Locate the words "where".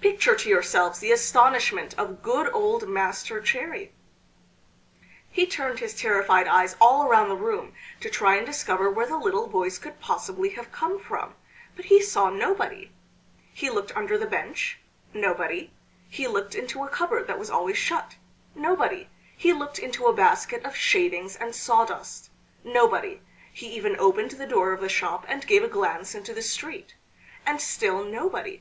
8.90-9.06